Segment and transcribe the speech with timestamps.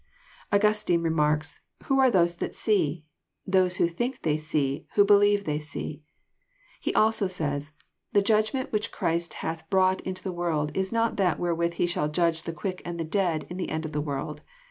[0.51, 3.05] Augustine remarks: Who are those that see?
[3.45, 6.01] Those who think they see, who believe they see."
[6.79, 7.73] He also says:
[8.11, 12.41] The judgment which Christ hath brought into the world is not that wherewith He shall judge
[12.41, 14.41] the quick and the dead in the end of the world.